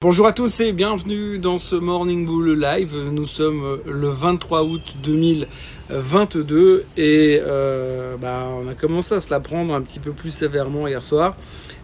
[0.00, 2.96] Bonjour à tous et bienvenue dans ce Morning Bull Live.
[3.10, 9.40] Nous sommes le 23 août 2022 et euh, bah, on a commencé à se la
[9.40, 11.34] prendre un petit peu plus sévèrement hier soir.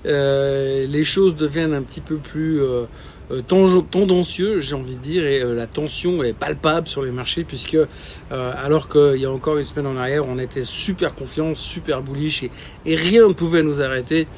[0.06, 2.84] Euh, les choses deviennent un petit peu plus euh,
[3.90, 7.78] tendancieux, j'ai envie de dire, et la tension est palpable sur les marchés puisque
[8.30, 12.44] alors qu'il y a encore une semaine en arrière, on était super confiant, super bullish
[12.86, 14.28] et rien ne pouvait nous arrêter.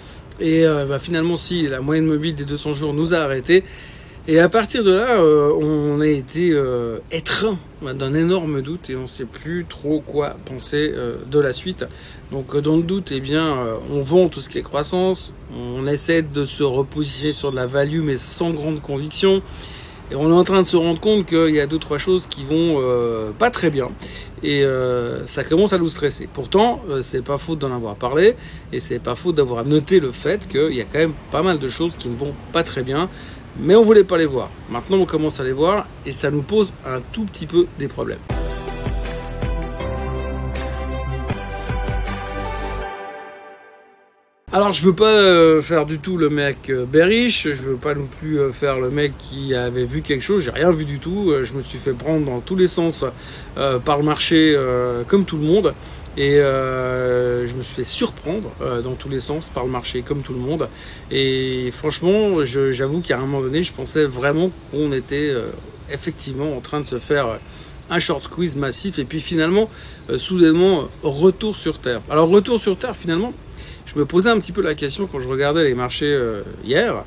[0.40, 3.64] Et euh, bah, finalement, si la moyenne mobile des 200 jours nous a arrêtés,
[4.28, 8.96] et à partir de là, euh, on a été euh, étreint d'un énorme doute et
[8.96, 10.92] on ne sait plus trop quoi penser
[11.30, 11.84] de la suite.
[12.32, 13.56] Donc dans le doute, eh bien,
[13.92, 17.66] on vend tout ce qui est croissance, on essaie de se repositionner sur de la
[17.66, 19.42] value mais sans grande conviction.
[20.10, 22.26] Et on est en train de se rendre compte qu'il y a deux trois choses
[22.28, 23.90] qui vont euh, pas très bien
[24.42, 26.28] et euh, ça commence à nous stresser.
[26.32, 28.36] Pourtant, euh, c'est pas faute d'en avoir parlé
[28.72, 31.58] et c'est pas faute d'avoir noté le fait qu'il y a quand même pas mal
[31.58, 33.08] de choses qui ne vont pas très bien,
[33.58, 34.50] mais on voulait pas les voir.
[34.70, 37.88] Maintenant, on commence à les voir et ça nous pose un tout petit peu des
[37.88, 38.20] problèmes.
[44.56, 47.94] Alors je veux pas euh, faire du tout le mec euh, bearish, je veux pas
[47.94, 50.98] non plus euh, faire le mec qui avait vu quelque chose, j'ai rien vu du
[50.98, 53.04] tout, je me suis fait prendre dans tous les sens
[53.84, 54.58] par le marché
[55.08, 55.74] comme tout le monde.
[56.16, 58.50] Et je me suis fait surprendre
[58.82, 60.70] dans tous les sens par le marché comme tout le monde.
[61.10, 65.34] Et franchement j'avoue qu'à un moment donné je pensais vraiment qu'on était
[65.92, 67.40] effectivement en train de se faire
[67.90, 68.98] un short squeeze massif.
[68.98, 69.68] Et puis finalement
[70.16, 72.00] soudainement retour sur terre.
[72.08, 73.34] Alors retour sur terre finalement
[73.86, 77.04] je me posais un petit peu la question quand je regardais les marchés euh, hier.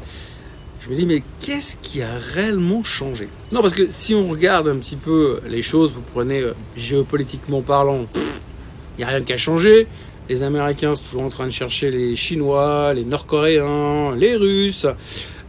[0.82, 3.28] Je me dis, mais qu'est-ce qui a réellement changé?
[3.52, 7.62] Non, parce que si on regarde un petit peu les choses, vous prenez euh, géopolitiquement
[7.62, 9.88] parlant, il n'y a rien qui a changé.
[10.30, 14.86] Les Américains sont toujours en train de chercher les Chinois, les Nord-Coréens, les Russes.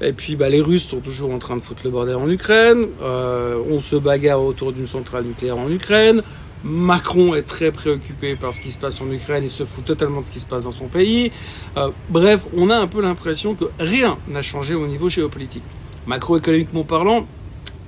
[0.01, 2.87] Et puis bah, les Russes sont toujours en train de foutre le bordel en Ukraine.
[3.03, 6.23] Euh, on se bagarre autour d'une centrale nucléaire en Ukraine.
[6.63, 10.21] Macron est très préoccupé par ce qui se passe en Ukraine et se fout totalement
[10.21, 11.33] de ce qui se passe dans son pays.
[11.77, 15.65] Euh, bref, on a un peu l'impression que rien n'a changé au niveau géopolitique.
[16.07, 17.27] Macroéconomiquement parlant,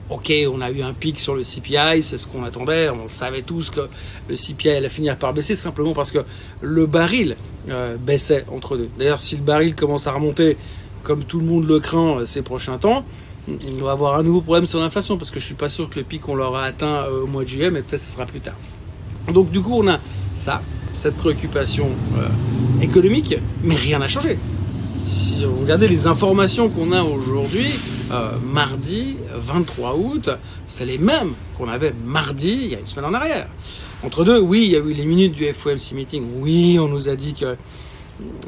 [0.09, 3.43] ok, on a eu un pic sur le CPI, c'est ce qu'on attendait, on savait
[3.43, 3.81] tous que
[4.29, 6.21] le CPI allait finir par baisser simplement parce que
[6.61, 7.37] le baril
[7.69, 8.89] euh, baissait entre deux.
[8.99, 10.57] D'ailleurs, si le baril commence à remonter,
[11.03, 13.05] comme tout le monde le craint euh, ces prochains temps,
[13.49, 15.99] on va avoir un nouveau problème sur l'inflation parce que je suis pas sûr que
[15.99, 18.41] le pic on l'aura atteint euh, au mois de juillet, mais peut-être ce sera plus
[18.41, 18.55] tard.
[19.33, 19.99] Donc du coup on a
[20.35, 20.63] ça,
[20.93, 22.29] cette préoccupation euh,
[22.83, 24.39] économique, mais rien n'a changé.
[24.95, 27.73] Si vous regardez les informations qu'on a aujourd'hui,
[28.13, 30.31] euh, mardi 23 août,
[30.67, 33.49] c'est les mêmes qu'on avait mardi il y a une semaine en arrière.
[34.05, 36.25] Entre deux, oui, il y a eu les minutes du FOMC meeting.
[36.41, 37.57] Oui, on nous a dit que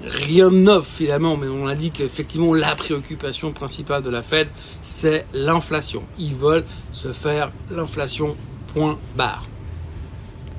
[0.05, 4.49] rien de neuf finalement, mais on a dit qu'effectivement la préoccupation principale de la Fed,
[4.81, 6.03] c'est l'inflation.
[6.19, 8.37] Ils veulent se faire l'inflation
[8.75, 9.45] point barre.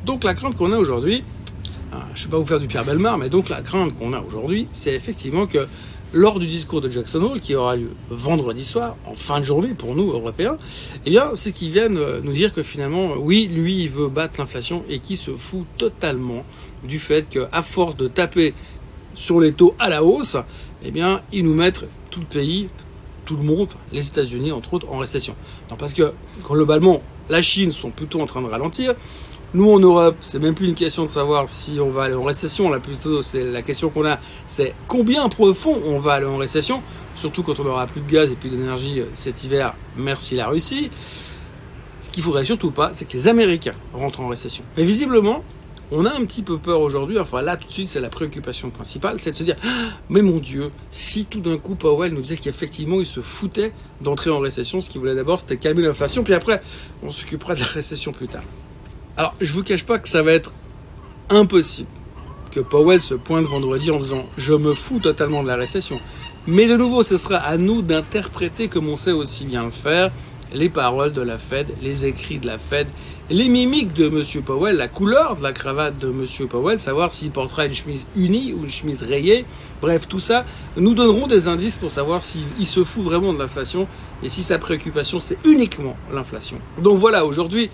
[0.06, 1.24] Donc la crainte qu'on a aujourd'hui,
[1.92, 4.14] hein, je ne vais pas vous faire du Pierre Belmar, mais donc la crainte qu'on
[4.14, 5.68] a aujourd'hui, c'est effectivement que
[6.14, 9.74] lors du discours de Jackson Hole, qui aura lieu vendredi soir, en fin de journée
[9.74, 10.58] pour nous, Européens,
[11.06, 14.36] eh bien, c'est qu'ils viennent euh, nous dire que finalement, oui, lui, il veut battre
[14.40, 16.46] l'inflation et qui se fout totalement
[16.86, 18.54] du fait qu'à force de taper
[19.16, 20.38] sur les taux à la hausse,
[20.84, 22.70] eh bien, ils nous mettent tout le pays,
[23.26, 25.36] tout le monde, les États-Unis entre autres, en récession.
[25.72, 28.94] Non, parce que globalement, la Chine sont plutôt en train de ralentir.
[29.54, 32.24] Nous en Europe, c'est même plus une question de savoir si on va aller en
[32.24, 32.70] récession.
[32.70, 36.84] Là, plutôt, c'est la question qu'on a, c'est combien profond on va aller en récession.
[37.16, 39.76] Surtout quand on aura plus de gaz et plus d'énergie euh, cet hiver.
[39.96, 40.90] Merci la Russie.
[42.02, 44.64] Ce qu'il faudrait surtout pas, c'est que les Américains rentrent en récession.
[44.76, 45.42] Mais visiblement,
[45.92, 48.70] on a un petit peu peur aujourd'hui, enfin là tout de suite c'est la préoccupation
[48.70, 49.68] principale, c'est de se dire ah,
[50.10, 54.30] mais mon Dieu, si tout d'un coup Powell nous disait qu'effectivement il se foutait d'entrer
[54.30, 56.62] en récession, ce qu'il voulait d'abord c'était calmer l'inflation, puis après
[57.04, 58.44] on s'occupera de la récession plus tard.
[59.18, 60.54] Alors je vous cache pas que ça va être
[61.30, 61.90] impossible
[62.52, 66.00] que Powell se pointe vendredi en disant je me fous totalement de la récession.
[66.48, 70.12] Mais de nouveau, ce sera à nous d'interpréter comme on sait aussi bien le faire
[70.56, 72.88] les paroles de la Fed, les écrits de la Fed,
[73.30, 74.44] les mimiques de M.
[74.44, 76.48] Powell, la couleur de la cravate de M.
[76.48, 79.46] Powell, savoir s'il portera une chemise unie ou une chemise rayée.
[79.82, 80.46] Bref, tout ça
[80.78, 83.88] nous donneront des indices pour savoir s'il se fout vraiment de l'inflation
[84.24, 86.58] et si sa préoccupation c'est uniquement l'inflation.
[86.82, 87.70] Donc voilà, aujourd'hui,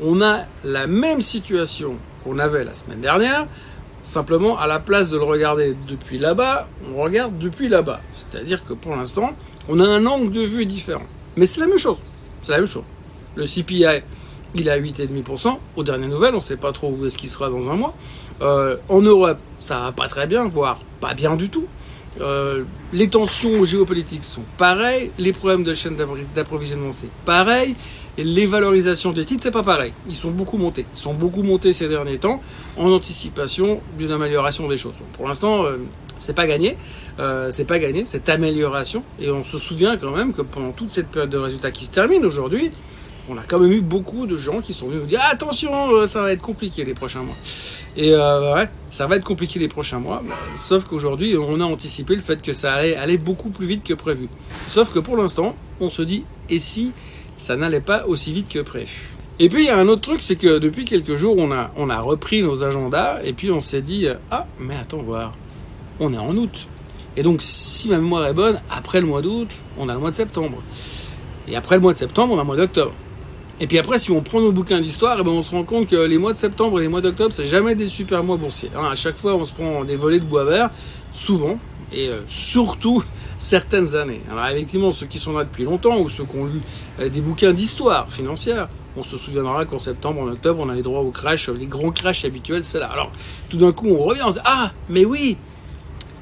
[0.00, 3.46] on a la même situation qu'on avait la semaine dernière.
[4.02, 8.00] Simplement, à la place de le regarder depuis là-bas, on regarde depuis là-bas.
[8.12, 9.32] C'est-à-dire que pour l'instant,
[9.68, 11.06] on a un angle de vue différent.
[11.36, 11.98] Mais c'est la même chose.
[12.42, 12.84] C'est la même chose.
[13.34, 13.84] Le CPI,
[14.54, 15.58] il est à 8,5%.
[15.76, 17.94] Aux dernières nouvelles, on ne sait pas trop où est-ce qu'il sera dans un mois.
[18.40, 21.66] Euh, en Europe, ça va pas très bien, voire pas bien du tout.
[22.20, 25.96] Euh, les tensions géopolitiques sont pareilles, les problèmes de chaîne
[26.34, 27.76] d'approvisionnement c'est pareil,
[28.16, 29.92] les valorisations des titres c'est pas pareil.
[30.08, 32.42] Ils sont beaucoup montés, sont beaucoup montés ces derniers temps
[32.76, 34.94] en anticipation d'une amélioration des choses.
[35.12, 35.76] pour l'instant, euh,
[36.16, 36.76] c'est pas gagné,
[37.18, 40.92] euh, c'est pas gagné cette amélioration, et on se souvient quand même que pendant toute
[40.92, 42.70] cette période de résultats qui se termine aujourd'hui,
[43.28, 45.70] on a quand même eu beaucoup de gens qui sont venus nous dire attention,
[46.06, 47.36] ça va être compliqué les prochains mois.
[47.96, 50.22] Et euh, ouais, ça va être compliqué les prochains mois.
[50.54, 53.94] Sauf qu'aujourd'hui, on a anticipé le fait que ça allait aller beaucoup plus vite que
[53.94, 54.28] prévu.
[54.68, 56.92] Sauf que pour l'instant, on se dit et si
[57.36, 59.10] ça n'allait pas aussi vite que prévu?
[59.40, 61.72] Et puis il y a un autre truc, c'est que depuis quelques jours, on a,
[61.76, 65.34] on a repris nos agendas et puis on s'est dit ah mais attends voir,
[66.00, 66.68] on est en août.
[67.18, 70.10] Et donc si ma mémoire est bonne, après le mois d'août, on a le mois
[70.10, 70.62] de septembre.
[71.48, 72.92] Et après le mois de septembre, on a le mois d'octobre.
[73.60, 75.88] Et puis après, si on prend nos bouquins d'histoire, eh ben on se rend compte
[75.88, 78.70] que les mois de septembre et les mois d'octobre, c'est jamais des super mois boursiers.
[78.76, 80.70] Hein, à chaque fois, on se prend des volets de bois vert,
[81.12, 81.58] souvent,
[81.92, 83.02] et euh, surtout
[83.38, 84.22] certaines années.
[84.30, 86.60] Alors effectivement, ceux qui sont là depuis longtemps ou ceux qui ont lu
[87.00, 90.82] euh, des bouquins d'histoire financière, on se souviendra qu'en septembre, en octobre, on a les
[90.82, 92.86] droits au crash, les grands crashs habituels, c'est là.
[92.86, 93.10] Alors
[93.50, 95.36] tout d'un coup, on revient, on se dit ah, mais oui,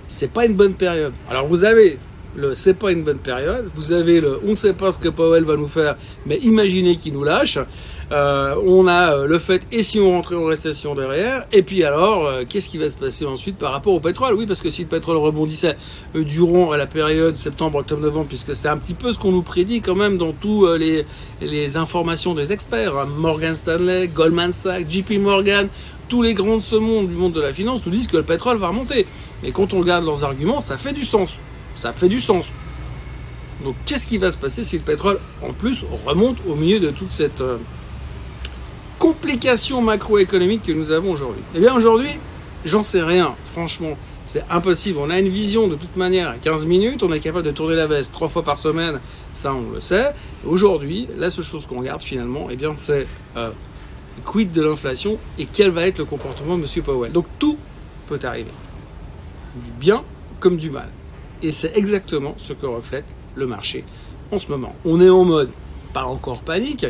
[0.06, 1.12] c'est pas une bonne période.
[1.30, 1.98] Alors vous avez
[2.36, 3.70] le c'est pas une bonne période.
[3.74, 6.96] Vous avez le on ne sait pas ce que Powell va nous faire, mais imaginez
[6.96, 7.58] qu'il nous lâche.
[8.12, 11.44] Euh, on a euh, le fait et si on rentrait en récession derrière.
[11.52, 14.34] Et puis alors, euh, qu'est-ce qui va se passer ensuite par rapport au pétrole?
[14.34, 15.76] Oui, parce que si le pétrole rebondissait
[16.14, 19.80] durant la période septembre, octobre, novembre, puisque c'est un petit peu ce qu'on nous prédit
[19.80, 21.04] quand même dans tous les,
[21.40, 23.08] les informations des experts, hein.
[23.18, 25.68] Morgan Stanley, Goldman Sachs, JP Morgan,
[26.08, 28.22] tous les grands de ce monde, du monde de la finance, nous disent que le
[28.22, 29.06] pétrole va remonter.
[29.44, 31.38] Et quand on regarde leurs arguments, ça fait du sens.
[31.74, 32.46] Ça fait du sens.
[33.64, 36.90] Donc qu'est-ce qui va se passer si le pétrole, en plus, remonte au milieu de
[36.90, 37.56] toute cette euh,
[38.98, 41.42] complication macroéconomique que nous avons aujourd'hui?
[41.54, 42.10] Eh bien aujourd'hui,
[42.64, 43.96] j'en sais rien, franchement.
[44.24, 44.98] C'est impossible.
[45.00, 47.76] On a une vision de toute manière à 15 minutes, on est capable de tourner
[47.76, 49.00] la veste trois fois par semaine,
[49.32, 50.10] ça on le sait.
[50.44, 53.06] Aujourd'hui, la seule chose qu'on regarde finalement, eh bien c'est
[53.36, 53.50] euh,
[54.24, 56.82] quid de l'inflation et quel va être le comportement de M.
[56.82, 57.12] Powell.
[57.12, 57.58] Donc tout
[58.08, 58.50] peut arriver.
[59.62, 60.02] Du bien
[60.40, 60.88] comme du mal.
[61.42, 63.04] Et c'est exactement ce que reflète
[63.34, 63.84] le marché
[64.30, 64.74] en ce moment.
[64.84, 65.50] On est en mode,
[65.92, 66.86] pas encore panique,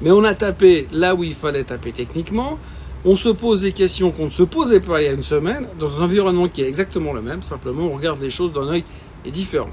[0.00, 2.58] mais on a tapé là où il fallait taper techniquement.
[3.04, 5.66] On se pose des questions qu'on ne se posait pas il y a une semaine,
[5.78, 8.84] dans un environnement qui est exactement le même, simplement on regarde les choses d'un œil
[9.26, 9.70] différent.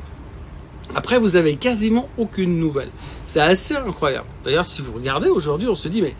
[0.94, 2.90] Après, vous avez quasiment aucune nouvelle.
[3.26, 4.28] C'est assez incroyable.
[4.44, 6.16] D'ailleurs, si vous regardez aujourd'hui, on se dit, mais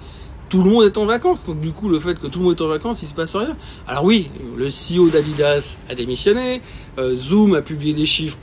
[0.52, 1.46] tout le monde est en vacances.
[1.46, 3.36] Donc du coup, le fait que tout le monde est en vacances, il se passe
[3.36, 3.56] rien.
[3.88, 6.62] Alors oui, le CEO d'Adidas a démissionné,
[7.00, 8.38] euh, Zoom a publié des chiffres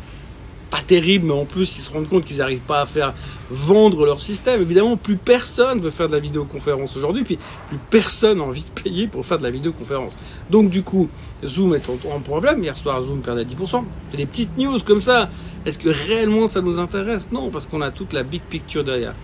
[0.70, 3.12] pas terribles, mais en plus ils se rendent compte qu'ils n'arrivent pas à faire
[3.50, 4.62] vendre leur système.
[4.62, 7.38] Évidemment, plus personne veut faire de la vidéoconférence aujourd'hui, puis
[7.68, 10.16] plus personne a envie de payer pour faire de la vidéoconférence.
[10.48, 11.08] Donc du coup,
[11.44, 12.62] Zoom est en, problème.
[12.62, 13.84] Hier soir, Zoom perdait 10%.
[14.10, 15.28] C'est des petites news comme ça.
[15.66, 17.30] Est-ce que réellement ça nous intéresse?
[17.32, 19.14] Non, parce qu'on a toute la big picture derrière.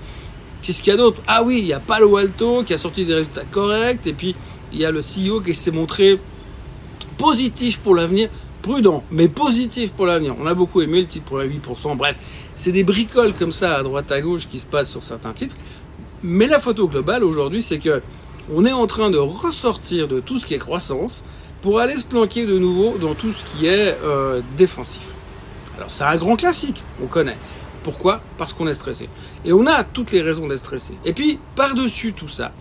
[0.64, 3.04] Qu'est-ce qu'il y a d'autre Ah oui, il y a Palo Alto qui a sorti
[3.04, 4.06] des résultats corrects.
[4.06, 4.34] Et puis,
[4.72, 6.18] il y a le CEO qui s'est montré
[7.18, 8.30] positif pour l'avenir.
[8.62, 10.34] Prudent, mais positif pour l'avenir.
[10.40, 11.98] On a beaucoup aimé le titre pour la 8%.
[11.98, 12.16] Bref,
[12.54, 15.56] c'est des bricoles comme ça à droite à gauche qui se passent sur certains titres.
[16.22, 18.00] Mais la photo globale aujourd'hui, c'est que
[18.50, 21.24] on est en train de ressortir de tout ce qui est croissance
[21.60, 25.02] pour aller se planquer de nouveau dans tout ce qui est euh, défensif.
[25.76, 27.36] Alors c'est un grand classique, on connaît.
[27.84, 28.20] Pourquoi?
[28.38, 29.08] Parce qu'on est stressé.
[29.44, 30.94] Et on a toutes les raisons d'être stressé.
[31.04, 32.52] Et puis, par-dessus tout ça,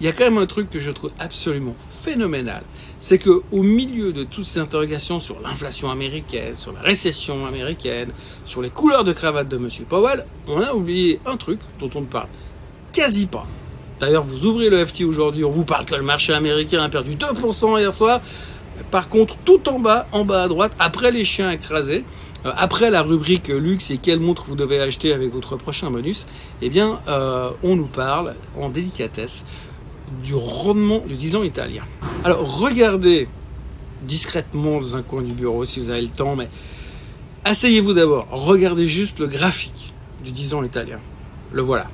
[0.00, 2.62] il y a quand même un truc que je trouve absolument phénoménal.
[3.00, 8.10] C'est que au milieu de toutes ces interrogations sur l'inflation américaine, sur la récession américaine,
[8.44, 9.68] sur les couleurs de cravate de M.
[9.88, 12.28] Powell, on a oublié un truc dont on ne parle
[12.92, 13.46] quasi pas.
[13.98, 17.16] D'ailleurs, vous ouvrez le FT aujourd'hui, on vous parle que le marché américain a perdu
[17.16, 18.20] 2% hier soir.
[18.92, 22.04] Par contre, tout en bas, en bas à droite, après les chiens écrasés,
[22.44, 26.26] après la rubrique luxe et quelle montre vous devez acheter avec votre prochain bonus,
[26.62, 29.44] eh bien, euh, on nous parle en délicatesse
[30.22, 31.82] du rendement du 10 ans italien.
[32.24, 33.28] Alors, regardez
[34.02, 36.48] discrètement dans un coin du bureau si vous avez le temps, mais
[37.44, 39.92] asseyez-vous d'abord, regardez juste le graphique
[40.22, 41.00] du 10 ans italien.
[41.52, 41.88] Le voilà.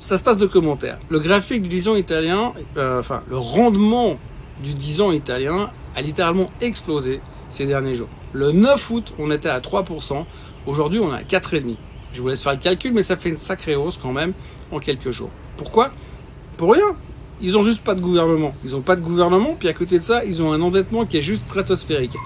[0.00, 0.98] Ça se passe de commentaires.
[1.08, 4.18] Le graphique du 10 ans italien, euh, enfin, le rendement
[4.62, 8.08] du 10 ans italien a littéralement explosé ces derniers jours.
[8.32, 10.24] Le 9 août, on était à 3%.
[10.66, 11.76] Aujourd'hui, on est à 4,5%.
[12.12, 14.32] Je vous laisse faire le calcul, mais ça fait une sacrée hausse quand même
[14.72, 15.30] en quelques jours.
[15.56, 15.92] Pourquoi?
[16.56, 16.96] Pour rien.
[17.42, 18.54] Ils ont juste pas de gouvernement.
[18.64, 21.18] Ils ont pas de gouvernement, puis à côté de ça, ils ont un endettement qui
[21.18, 22.16] est juste stratosphérique.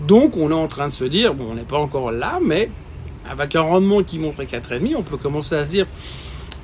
[0.00, 2.70] Donc, on est en train de se dire, bon, on n'est pas encore là, mais
[3.28, 5.86] avec un rendement qui monte à 4,5, on peut commencer à se dire,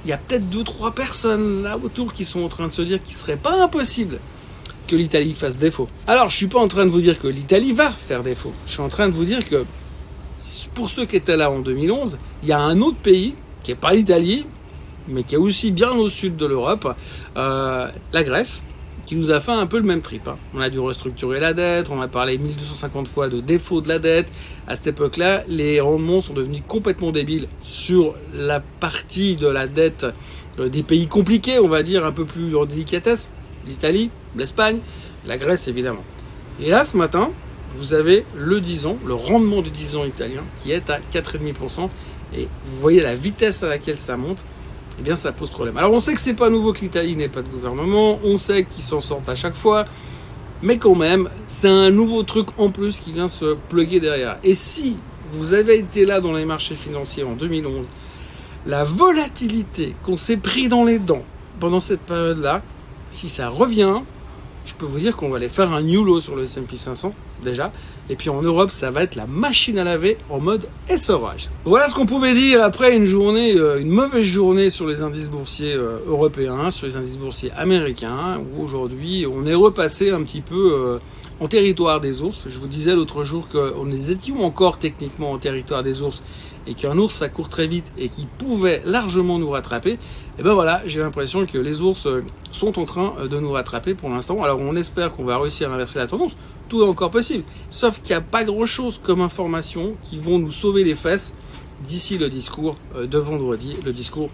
[0.05, 2.83] il y a peut-être deux, trois personnes là autour qui sont en train de se
[2.83, 4.19] dire qu'il serait pas impossible
[4.91, 5.89] que l'Italie fasse défaut.
[6.09, 8.53] Alors, je suis pas en train de vous dire que l'Italie va faire défaut.
[8.67, 9.65] Je suis en train de vous dire que
[10.75, 13.77] pour ceux qui étaient là en 2011, il y a un autre pays qui est
[13.77, 14.47] pas l'Italie,
[15.07, 16.97] mais qui est aussi bien au sud de l'Europe,
[17.37, 18.65] euh, la Grèce,
[19.07, 20.27] qui nous a fait un peu le même trip.
[20.27, 20.39] Hein.
[20.55, 24.01] On a dû restructurer la dette, on a parlé 1250 fois de défaut de la
[24.01, 24.33] dette.
[24.67, 30.07] À cette époque-là, les rendements sont devenus complètement débiles sur la partie de la dette
[30.59, 33.29] euh, des pays compliqués, on va dire, un peu plus en délicatesse.
[33.67, 34.81] L'Italie, l'Espagne,
[35.27, 36.05] la Grèce évidemment.
[36.61, 37.31] Et là, ce matin,
[37.75, 41.89] vous avez le 10 ans, le rendement du 10 ans italien, qui est à 4,5%.
[42.37, 44.45] Et vous voyez la vitesse à laquelle ça monte
[45.01, 45.77] eh bien ça pose problème.
[45.79, 48.65] Alors on sait que c'est pas nouveau que l'Italie n'ait pas de gouvernement, on sait
[48.65, 49.87] qu'ils s'en sortent à chaque fois,
[50.63, 54.39] mais quand même, c'est un nouveau truc en plus qui vient se pluguer derrière.
[54.45, 54.97] Et si
[55.33, 57.87] vous avez été là dans les marchés financiers en 2011,
[58.67, 61.25] la volatilité qu'on s'est pris dans les dents
[61.61, 62.63] pendant cette période-là,
[63.11, 64.03] si ça revient,
[64.65, 67.15] je peux vous dire qu'on va aller faire un new low sur le S&P 500
[67.43, 67.73] déjà.
[68.09, 71.49] Et puis en Europe, ça va être la machine à laver en mode essorage.
[71.65, 75.31] Voilà ce qu'on pouvait dire après une journée, euh, une mauvaise journée sur les indices
[75.31, 80.41] boursiers euh, européens, sur les indices boursiers américains, où aujourd'hui on est repassé un petit
[80.41, 80.99] peu euh,
[81.41, 82.47] en territoire des ours.
[82.49, 86.23] Je vous disais l'autre jour qu'on étions encore techniquement en territoire des ours
[86.67, 89.99] et qu'un ours ça court très vite et qui pouvait largement nous rattraper.
[90.39, 92.07] Et ben voilà, j'ai l'impression que les ours
[92.53, 94.43] sont en train de nous rattraper pour l'instant.
[94.43, 96.37] Alors on espère qu'on va réussir à inverser la tendance.
[96.69, 97.45] Tout est encore possible.
[97.71, 101.33] Sauf qu'il n'y a pas grand chose comme information qui vont nous sauver les fesses
[101.87, 104.29] d'ici le discours de vendredi, le discours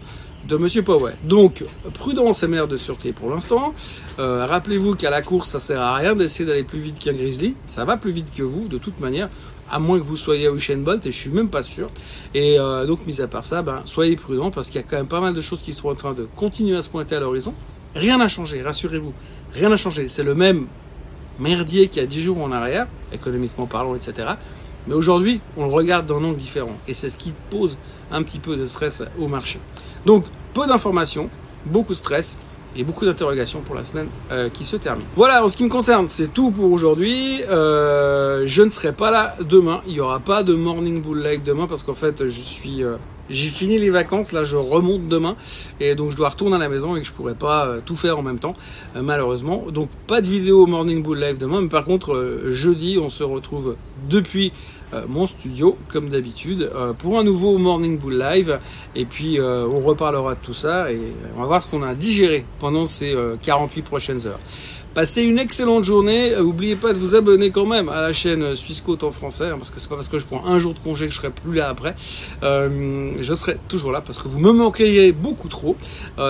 [0.46, 1.16] de Monsieur Powell.
[1.24, 3.74] Donc, prudence et mère de sûreté pour l'instant.
[4.18, 7.56] Euh, rappelez-vous qu'à la course, ça sert à rien d'essayer d'aller plus vite qu'un grizzly.
[7.64, 9.28] Ça va plus vite que vous, de toute manière,
[9.70, 11.88] à moins que vous soyez à Usain Bolt, et je suis même pas sûr.
[12.34, 14.96] Et euh, donc, mis à part ça, ben, soyez prudents parce qu'il y a quand
[14.96, 17.20] même pas mal de choses qui sont en train de continuer à se pointer à
[17.20, 17.52] l'horizon.
[17.94, 19.12] Rien n'a changé, rassurez-vous.
[19.52, 20.08] Rien n'a changé.
[20.08, 20.66] C'est le même
[21.40, 24.28] merdier qu'il y a 10 jours en arrière, économiquement parlant, etc.
[24.86, 26.76] Mais aujourd'hui, on le regarde d'un angle différent.
[26.86, 27.76] Et c'est ce qui pose
[28.12, 29.58] un petit peu de stress au marché.
[30.06, 31.28] Donc, peu d'informations,
[31.66, 32.38] beaucoup de stress
[32.76, 35.04] et beaucoup d'interrogations pour la semaine euh, qui se termine.
[35.16, 37.42] Voilà, en ce qui me concerne, c'est tout pour aujourd'hui.
[37.50, 39.82] Euh, je ne serai pas là demain.
[39.88, 42.84] Il n'y aura pas de Morning Bull Live demain parce qu'en fait, je suis...
[42.84, 42.96] Euh,
[43.28, 45.34] j'ai fini les vacances, là je remonte demain
[45.80, 48.16] et donc je dois retourner à la maison et que je pourrais pas tout faire
[48.20, 48.54] en même temps
[48.94, 49.64] malheureusement.
[49.68, 53.74] Donc pas de vidéo Morning Bull Live demain, mais par contre jeudi on se retrouve
[54.08, 54.52] depuis
[55.08, 58.60] mon studio, comme d'habitude, euh, pour un nouveau Morning Bull Live.
[58.94, 61.00] Et puis, euh, on reparlera de tout ça et
[61.36, 64.40] on va voir ce qu'on a digéré pendant ces 48 prochaines heures.
[64.94, 66.34] Passez une excellente journée.
[66.36, 69.56] N'oubliez pas de vous abonner quand même à la chaîne Suisse Côte en français, hein,
[69.58, 71.28] parce que c'est pas parce que je prends un jour de congé que je serai
[71.30, 71.94] plus là après.
[72.40, 75.76] je serai toujours là parce que vous me manqueriez beaucoup trop.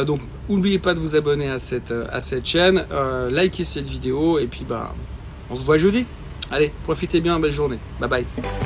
[0.06, 2.84] donc, n'oubliez pas de vous abonner à cette, à cette chaîne,
[3.30, 4.94] likez cette vidéo et puis bah,
[5.48, 6.04] on se voit jeudi.
[6.50, 7.78] Allez, profitez bien, belle journée.
[8.00, 8.65] Bye bye.